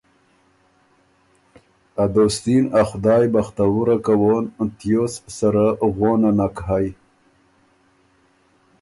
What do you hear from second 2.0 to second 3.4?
ا دوستي ن ا خدایٛ